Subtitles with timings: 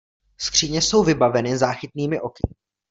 [0.37, 2.47] Skříně jsou vybaveny záchytnými oky.